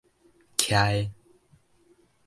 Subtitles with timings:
[0.57, 1.11] 徛的